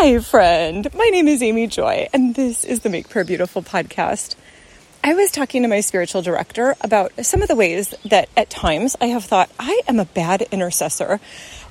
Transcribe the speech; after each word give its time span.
Hi, 0.00 0.16
friend. 0.20 0.86
My 0.94 1.06
name 1.06 1.26
is 1.26 1.42
Amy 1.42 1.66
Joy, 1.66 2.08
and 2.12 2.36
this 2.36 2.62
is 2.62 2.80
the 2.80 2.88
Make 2.88 3.08
Prayer 3.08 3.24
Beautiful 3.24 3.62
podcast. 3.62 4.36
I 5.02 5.14
was 5.14 5.32
talking 5.32 5.62
to 5.62 5.68
my 5.68 5.80
spiritual 5.80 6.22
director 6.22 6.76
about 6.82 7.26
some 7.26 7.42
of 7.42 7.48
the 7.48 7.56
ways 7.56 7.92
that 8.04 8.28
at 8.36 8.48
times 8.48 8.94
I 9.00 9.06
have 9.06 9.24
thought 9.24 9.50
I 9.58 9.82
am 9.88 9.98
a 9.98 10.04
bad 10.04 10.42
intercessor. 10.52 11.18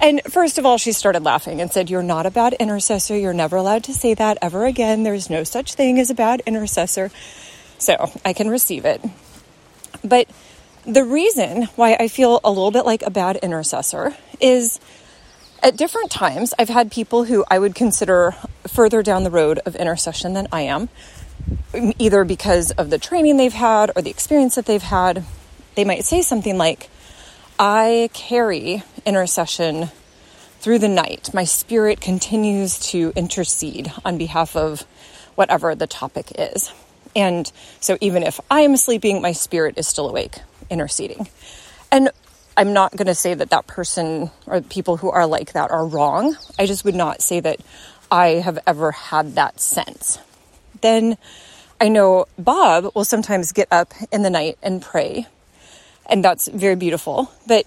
And 0.00 0.22
first 0.22 0.56
of 0.56 0.64
all, 0.64 0.78
she 0.78 0.92
started 0.92 1.22
laughing 1.22 1.60
and 1.60 1.70
said, 1.70 1.90
You're 1.90 2.02
not 2.02 2.24
a 2.24 2.30
bad 2.30 2.54
intercessor. 2.54 3.14
You're 3.14 3.34
never 3.34 3.56
allowed 3.56 3.84
to 3.84 3.92
say 3.92 4.14
that 4.14 4.38
ever 4.40 4.64
again. 4.64 5.02
There's 5.02 5.28
no 5.28 5.44
such 5.44 5.74
thing 5.74 6.00
as 6.00 6.08
a 6.08 6.14
bad 6.14 6.40
intercessor. 6.46 7.10
So 7.76 8.10
I 8.24 8.32
can 8.32 8.48
receive 8.48 8.86
it. 8.86 9.04
But 10.02 10.30
the 10.86 11.04
reason 11.04 11.64
why 11.76 11.94
I 12.00 12.08
feel 12.08 12.40
a 12.42 12.48
little 12.48 12.70
bit 12.70 12.86
like 12.86 13.02
a 13.02 13.10
bad 13.10 13.36
intercessor 13.36 14.16
is 14.40 14.80
at 15.64 15.78
different 15.78 16.10
times, 16.10 16.52
I've 16.58 16.68
had 16.68 16.92
people 16.92 17.24
who 17.24 17.42
I 17.50 17.58
would 17.58 17.74
consider 17.74 18.36
further 18.68 19.02
down 19.02 19.24
the 19.24 19.30
road 19.30 19.58
of 19.64 19.74
intercession 19.74 20.34
than 20.34 20.46
I 20.52 20.60
am, 20.60 20.90
either 21.98 22.22
because 22.24 22.70
of 22.72 22.90
the 22.90 22.98
training 22.98 23.38
they've 23.38 23.52
had 23.52 23.90
or 23.96 24.02
the 24.02 24.10
experience 24.10 24.56
that 24.56 24.66
they've 24.66 24.82
had. 24.82 25.24
They 25.74 25.84
might 25.84 26.04
say 26.04 26.20
something 26.20 26.58
like, 26.58 26.90
I 27.58 28.10
carry 28.12 28.82
intercession 29.06 29.88
through 30.60 30.80
the 30.80 30.88
night. 30.88 31.32
My 31.32 31.44
spirit 31.44 32.00
continues 32.00 32.78
to 32.90 33.12
intercede 33.16 33.90
on 34.04 34.18
behalf 34.18 34.56
of 34.56 34.82
whatever 35.34 35.74
the 35.74 35.86
topic 35.86 36.32
is. 36.38 36.72
And 37.16 37.50
so 37.80 37.96
even 38.02 38.22
if 38.22 38.38
I 38.50 38.60
am 38.60 38.76
sleeping, 38.76 39.22
my 39.22 39.32
spirit 39.32 39.78
is 39.78 39.88
still 39.88 40.08
awake, 40.08 40.40
interceding. 40.68 41.28
And 41.90 42.10
I'm 42.56 42.72
not 42.72 42.92
going 42.92 43.06
to 43.06 43.14
say 43.14 43.34
that 43.34 43.50
that 43.50 43.66
person 43.66 44.30
or 44.46 44.60
people 44.60 44.96
who 44.96 45.10
are 45.10 45.26
like 45.26 45.52
that 45.54 45.70
are 45.70 45.86
wrong. 45.86 46.36
I 46.58 46.66
just 46.66 46.84
would 46.84 46.94
not 46.94 47.20
say 47.20 47.40
that 47.40 47.60
I 48.10 48.28
have 48.28 48.58
ever 48.66 48.92
had 48.92 49.34
that 49.34 49.60
sense. 49.60 50.18
Then 50.80 51.16
I 51.80 51.88
know 51.88 52.26
Bob 52.38 52.94
will 52.94 53.04
sometimes 53.04 53.52
get 53.52 53.68
up 53.72 53.92
in 54.12 54.22
the 54.22 54.30
night 54.30 54.56
and 54.62 54.80
pray, 54.80 55.26
and 56.06 56.24
that's 56.24 56.46
very 56.48 56.76
beautiful. 56.76 57.30
But 57.46 57.66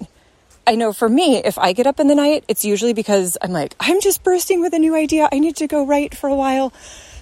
I 0.66 0.76
know 0.76 0.94
for 0.94 1.10
me, 1.10 1.38
if 1.38 1.58
I 1.58 1.74
get 1.74 1.88
up 1.88 2.00
in 2.00 2.08
the 2.08 2.16
night, 2.16 2.46
it's 2.48 2.64
usually 2.64 2.94
because 2.94 3.38
I'm 3.42 3.52
like, 3.52 3.76
I'm 3.80 4.00
just 4.00 4.24
bursting 4.24 4.62
with 4.62 4.74
a 4.74 4.80
new 4.80 4.96
idea. 4.96 5.28
I 5.32 5.40
need 5.40 5.58
to 5.58 5.68
go 5.68 5.86
write 5.86 6.16
for 6.16 6.30
a 6.30 6.36
while. 6.36 6.72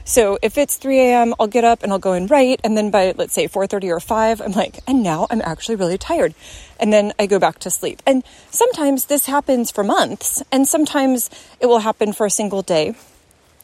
So 0.07 0.37
if 0.43 0.59
it's 0.59 0.77
3 0.77 0.99
a.m., 0.99 1.33
I'll 1.39 1.47
get 1.47 1.63
up 1.63 1.81
and 1.81 1.91
I'll 1.91 1.99
go 1.99 2.13
and 2.13 2.29
write. 2.29 2.61
And 2.63 2.77
then 2.77 2.91
by, 2.91 3.15
let's 3.17 3.33
say, 3.33 3.47
4.30 3.47 3.89
or 3.89 3.99
5, 3.99 4.39
I'm 4.39 4.51
like, 4.51 4.79
and 4.87 5.01
now 5.01 5.25
I'm 5.31 5.41
actually 5.41 5.77
really 5.77 5.97
tired. 5.97 6.35
And 6.79 6.93
then 6.93 7.11
I 7.17 7.25
go 7.25 7.39
back 7.39 7.57
to 7.59 7.71
sleep. 7.71 8.03
And 8.05 8.23
sometimes 8.51 9.05
this 9.05 9.25
happens 9.25 9.71
for 9.71 9.83
months, 9.83 10.43
and 10.51 10.67
sometimes 10.67 11.31
it 11.59 11.65
will 11.65 11.79
happen 11.79 12.13
for 12.13 12.27
a 12.27 12.29
single 12.29 12.61
day. 12.61 12.93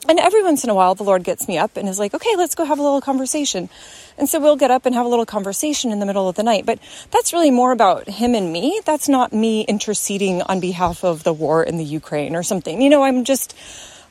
And 0.10 0.18
every 0.18 0.42
once 0.42 0.64
in 0.64 0.72
a 0.72 0.74
while, 0.74 0.96
the 0.96 1.04
Lord 1.04 1.24
gets 1.24 1.48
me 1.48 1.60
up 1.60 1.78
and 1.78 1.88
is 1.88 2.00
like, 2.00 2.16
okay, 2.16 2.36
let's 2.36 2.56
go 2.56 2.66
have 2.66 2.80
a 2.80 2.82
little 2.82 3.02
conversation. 3.02 3.70
And 4.18 4.28
so 4.28 4.40
we'll 4.40 4.56
get 4.56 4.72
up 4.72 4.88
and 4.88 4.96
have 4.96 5.06
a 5.06 5.10
little 5.10 5.28
conversation 5.28 5.92
in 5.92 6.00
the 6.00 6.08
middle 6.08 6.28
of 6.28 6.36
the 6.36 6.42
night. 6.42 6.66
But 6.66 6.80
that's 7.12 7.34
really 7.34 7.52
more 7.52 7.72
about 7.72 8.10
him 8.10 8.34
and 8.34 8.52
me. 8.52 8.82
That's 8.84 9.08
not 9.08 9.32
me 9.32 9.62
interceding 9.62 10.42
on 10.42 10.60
behalf 10.60 11.04
of 11.04 11.24
the 11.24 11.34
war 11.34 11.64
in 11.64 11.78
the 11.78 11.86
Ukraine 11.86 12.36
or 12.36 12.42
something. 12.42 12.82
You 12.82 12.90
know, 12.90 13.04
I'm 13.04 13.26
just 13.26 13.56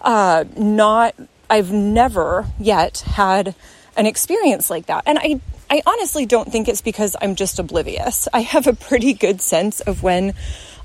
uh, 0.00 0.44
not 0.56 1.16
I've 1.50 1.72
never 1.72 2.46
yet 2.58 3.00
had 3.00 3.54
an 3.96 4.06
experience 4.06 4.70
like 4.70 4.86
that. 4.86 5.02
And 5.06 5.18
I, 5.18 5.40
I 5.68 5.82
honestly 5.84 6.24
don't 6.24 6.50
think 6.50 6.68
it's 6.68 6.80
because 6.80 7.16
I'm 7.20 7.34
just 7.34 7.58
oblivious. 7.58 8.28
I 8.32 8.40
have 8.40 8.66
a 8.66 8.72
pretty 8.72 9.12
good 9.12 9.40
sense 9.40 9.80
of 9.80 10.02
when 10.02 10.34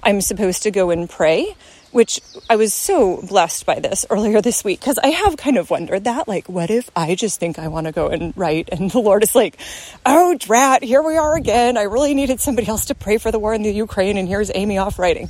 I'm 0.03 0.22
supposed 0.22 0.63
to 0.63 0.72
go 0.72 0.89
and 0.89 1.09
pray, 1.09 1.55
which 1.91 2.19
I 2.49 2.55
was 2.55 2.73
so 2.73 3.22
blessed 3.22 3.66
by 3.66 3.80
this 3.80 4.05
earlier 4.09 4.41
this 4.41 4.63
week 4.63 4.80
because 4.80 4.97
I 4.97 5.07
have 5.07 5.38
kind 5.38 5.57
of 5.57 5.69
wondered 5.69 6.03
that. 6.03 6.27
Like, 6.27 6.49
what 6.49 6.69
if 6.69 6.89
I 6.95 7.16
just 7.16 7.39
think 7.39 7.57
I 7.57 7.67
want 7.67 7.85
to 7.85 7.94
go 7.94 8.07
and 8.07 8.33
write 8.35 8.69
and 8.72 8.91
the 8.91 9.00
Lord 9.00 9.23
is 9.23 9.33
like, 9.33 9.57
oh, 10.05 10.35
drat, 10.35 10.83
here 10.83 11.02
we 11.02 11.16
are 11.16 11.35
again. 11.35 11.77
I 11.77 11.83
really 11.83 12.13
needed 12.13 12.41
somebody 12.41 12.67
else 12.67 12.85
to 12.85 12.95
pray 12.95 13.17
for 13.17 13.31
the 13.31 13.40
war 13.40 13.53
in 13.53 13.63
the 13.63 13.72
Ukraine, 13.72 14.17
and 14.17 14.28
here's 14.28 14.51
Amy 14.53 14.78
off 14.78 15.00
writing. 15.00 15.29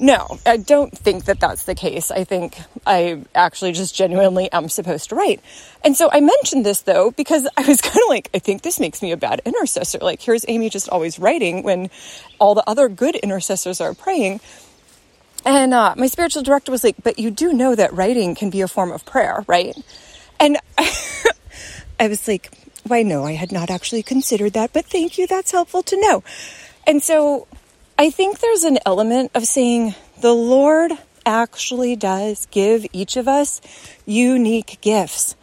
No, 0.00 0.38
I 0.46 0.58
don't 0.58 0.96
think 0.96 1.24
that 1.24 1.40
that's 1.40 1.64
the 1.64 1.74
case. 1.74 2.10
I 2.12 2.22
think 2.22 2.56
I 2.86 3.20
actually 3.34 3.72
just 3.72 3.96
genuinely 3.96 4.50
am 4.52 4.68
supposed 4.68 5.08
to 5.08 5.16
write. 5.16 5.40
And 5.84 5.96
so 5.96 6.08
I 6.12 6.20
mentioned 6.20 6.64
this 6.64 6.82
though, 6.82 7.10
because 7.10 7.48
I 7.56 7.66
was 7.66 7.80
kind 7.82 7.96
of 7.96 8.08
like, 8.08 8.30
I 8.32 8.38
think 8.38 8.62
this 8.62 8.78
makes 8.78 9.02
me 9.02 9.10
a 9.10 9.16
bad 9.16 9.40
intercessor. 9.44 9.98
Like, 9.98 10.22
here's 10.22 10.44
Amy 10.46 10.70
just 10.70 10.88
always 10.88 11.18
writing 11.18 11.64
when 11.64 11.90
all 12.38 12.54
the 12.54 12.68
other 12.68 12.88
good 12.88 13.16
intercessors 13.16 13.80
are 13.80 13.92
praying. 13.92 14.40
And 15.44 15.74
uh, 15.74 15.94
my 15.96 16.06
spiritual 16.06 16.42
director 16.42 16.70
was 16.70 16.84
like, 16.84 16.96
but 17.02 17.18
you 17.18 17.30
do 17.30 17.52
know 17.52 17.74
that 17.74 17.92
writing 17.92 18.34
can 18.34 18.50
be 18.50 18.60
a 18.60 18.68
form 18.68 18.92
of 18.92 19.04
prayer, 19.04 19.44
right? 19.46 19.76
And 20.38 20.58
I 20.78 22.08
was 22.08 22.28
like, 22.28 22.52
why, 22.84 23.02
no, 23.02 23.24
I 23.24 23.32
had 23.32 23.50
not 23.50 23.70
actually 23.70 24.02
considered 24.02 24.52
that, 24.52 24.72
but 24.72 24.86
thank 24.86 25.18
you. 25.18 25.26
That's 25.26 25.50
helpful 25.50 25.82
to 25.82 26.00
know. 26.00 26.22
And 26.86 27.02
so 27.02 27.46
I 28.00 28.10
think 28.10 28.38
there's 28.38 28.62
an 28.62 28.78
element 28.86 29.32
of 29.34 29.44
saying 29.44 29.96
the 30.20 30.32
Lord 30.32 30.92
actually 31.26 31.96
does 31.96 32.46
give 32.52 32.86
each 32.92 33.16
of 33.16 33.26
us 33.26 33.60
unique 34.06 34.78
gifts. 34.80 35.34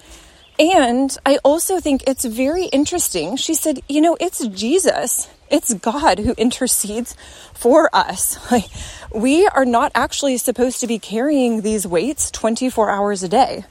And 0.57 1.15
I 1.25 1.37
also 1.43 1.81
think 1.81 2.03
it's 2.07 2.23
very 2.23 2.67
interesting. 2.67 3.35
She 3.35 3.55
said, 3.55 3.81
you 3.89 3.99
know, 3.99 4.15
it's 4.21 4.47
Jesus, 4.47 5.29
it's 5.51 5.73
God 5.73 6.19
who 6.19 6.33
intercedes 6.37 7.13
for 7.53 7.93
us. 7.93 8.39
Like, 8.51 8.69
we 9.13 9.47
are 9.47 9.65
not 9.65 9.91
actually 9.93 10.37
supposed 10.37 10.79
to 10.79 10.87
be 10.87 10.97
carrying 10.97 11.59
these 11.59 11.85
weights 11.85 12.31
24 12.31 12.89
hours 12.89 13.21
a 13.21 13.27
day. 13.27 13.65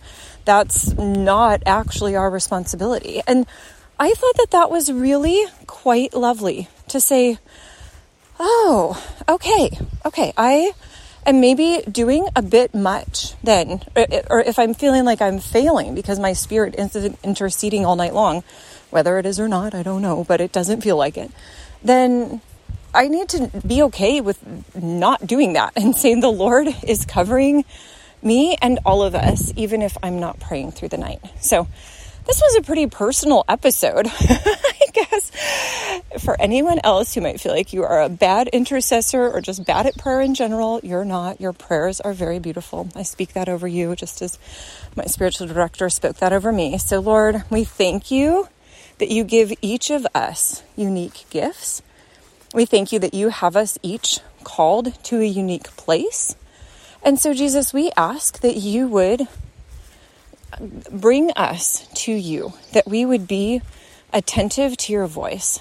That's 0.44 0.92
not 0.92 1.62
actually 1.64 2.16
our 2.16 2.28
responsibility. 2.28 3.22
And 3.26 3.46
I 3.98 4.12
thought 4.12 4.36
that 4.36 4.50
that 4.50 4.70
was 4.70 4.92
really 4.92 5.42
quite 5.66 6.12
lovely 6.12 6.68
to 6.88 7.00
say, 7.00 7.38
oh, 8.38 9.02
okay, 9.28 9.70
okay, 10.04 10.32
I 10.36 10.72
am 11.26 11.40
maybe 11.40 11.82
doing 11.90 12.28
a 12.36 12.42
bit 12.42 12.74
much 12.74 13.34
then, 13.42 13.82
or 14.30 14.40
if 14.40 14.58
I'm 14.58 14.74
feeling 14.74 15.04
like 15.04 15.20
I'm 15.20 15.38
failing 15.38 15.94
because 15.94 16.18
my 16.18 16.32
spirit 16.32 16.74
is 16.76 16.96
interceding 17.22 17.84
all 17.84 17.96
night 17.96 18.14
long, 18.14 18.42
whether 18.90 19.18
it 19.18 19.26
is 19.26 19.40
or 19.40 19.48
not, 19.48 19.74
I 19.74 19.82
don't 19.82 20.02
know, 20.02 20.24
but 20.24 20.40
it 20.40 20.52
doesn't 20.52 20.82
feel 20.82 20.96
like 20.96 21.16
it, 21.16 21.30
then 21.82 22.40
I 22.94 23.08
need 23.08 23.28
to 23.30 23.50
be 23.66 23.82
okay 23.84 24.20
with 24.20 24.38
not 24.74 25.26
doing 25.26 25.54
that 25.54 25.72
and 25.76 25.96
saying 25.96 26.20
the 26.20 26.30
Lord 26.30 26.68
is 26.82 27.04
covering 27.04 27.64
me 28.22 28.56
and 28.60 28.78
all 28.86 29.02
of 29.02 29.14
us, 29.14 29.52
even 29.56 29.82
if 29.82 29.96
I'm 30.02 30.18
not 30.18 30.40
praying 30.40 30.72
through 30.72 30.88
the 30.88 30.98
night. 30.98 31.20
So, 31.40 31.68
this 32.26 32.40
was 32.40 32.56
a 32.56 32.62
pretty 32.62 32.86
personal 32.86 33.44
episode. 33.48 34.06
For 36.18 36.40
anyone 36.40 36.78
else 36.84 37.14
who 37.14 37.20
might 37.20 37.40
feel 37.40 37.52
like 37.52 37.72
you 37.72 37.82
are 37.82 38.02
a 38.02 38.08
bad 38.08 38.48
intercessor 38.48 39.28
or 39.28 39.40
just 39.40 39.66
bad 39.66 39.86
at 39.86 39.98
prayer 39.98 40.20
in 40.20 40.34
general, 40.34 40.80
you're 40.82 41.04
not. 41.04 41.40
Your 41.40 41.52
prayers 41.52 42.00
are 42.00 42.12
very 42.12 42.38
beautiful. 42.38 42.88
I 42.94 43.02
speak 43.02 43.32
that 43.32 43.48
over 43.48 43.66
you 43.66 43.96
just 43.96 44.22
as 44.22 44.38
my 44.94 45.06
spiritual 45.06 45.48
director 45.48 45.90
spoke 45.90 46.18
that 46.18 46.32
over 46.32 46.52
me. 46.52 46.78
So, 46.78 47.00
Lord, 47.00 47.42
we 47.50 47.64
thank 47.64 48.10
you 48.10 48.48
that 48.98 49.10
you 49.10 49.24
give 49.24 49.52
each 49.60 49.90
of 49.90 50.06
us 50.14 50.62
unique 50.76 51.24
gifts. 51.30 51.82
We 52.52 52.64
thank 52.64 52.92
you 52.92 53.00
that 53.00 53.14
you 53.14 53.30
have 53.30 53.56
us 53.56 53.76
each 53.82 54.20
called 54.44 55.02
to 55.04 55.20
a 55.20 55.26
unique 55.26 55.76
place. 55.76 56.36
And 57.02 57.18
so, 57.18 57.34
Jesus, 57.34 57.72
we 57.72 57.90
ask 57.96 58.40
that 58.40 58.56
you 58.56 58.86
would 58.86 59.26
bring 60.90 61.32
us 61.32 61.88
to 61.94 62.12
you, 62.12 62.52
that 62.72 62.86
we 62.86 63.04
would 63.04 63.26
be 63.26 63.62
attentive 64.12 64.76
to 64.76 64.92
your 64.92 65.08
voice. 65.08 65.60